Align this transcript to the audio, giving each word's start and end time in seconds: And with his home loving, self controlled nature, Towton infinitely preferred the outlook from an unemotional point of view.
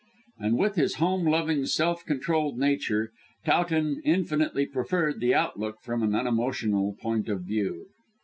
And 0.39 0.57
with 0.57 0.77
his 0.77 0.95
home 0.95 1.27
loving, 1.27 1.67
self 1.67 2.03
controlled 2.07 2.57
nature, 2.57 3.11
Towton 3.45 4.01
infinitely 4.03 4.65
preferred 4.65 5.19
the 5.19 5.35
outlook 5.35 5.79
from 5.83 6.01
an 6.01 6.15
unemotional 6.15 6.95
point 6.99 7.29
of 7.29 7.41
view. 7.41 7.85